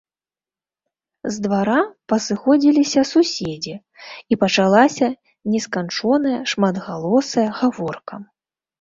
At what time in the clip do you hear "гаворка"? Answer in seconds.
7.63-8.15